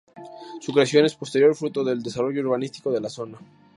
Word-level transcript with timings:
Su 0.61 0.73
creación 0.73 1.05
es 1.05 1.13
posterior 1.13 1.53
fruto 1.55 1.83
del 1.83 2.01
desarrollo 2.01 2.41
urbanístico 2.41 2.89
de 2.91 3.01
la 3.01 3.09
zona. 3.11 3.37